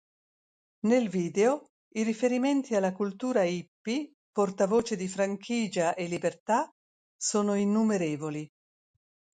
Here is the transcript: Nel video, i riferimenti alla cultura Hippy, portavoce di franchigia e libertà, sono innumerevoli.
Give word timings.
Nel 0.87 1.09
video, 1.09 1.69
i 1.93 2.01
riferimenti 2.01 2.73
alla 2.73 2.91
cultura 2.91 3.43
Hippy, 3.43 4.11
portavoce 4.31 4.95
di 4.95 5.07
franchigia 5.07 5.93
e 5.93 6.07
libertà, 6.07 6.71
sono 7.15 7.53
innumerevoli. 7.53 8.49